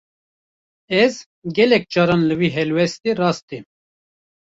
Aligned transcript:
Ez, 1.01 1.09
gelek 1.57 1.85
caran 1.93 2.21
li 2.27 2.35
vê 2.39 2.47
helwestê 2.55 3.11
rast 3.21 3.43
têm 3.49 3.63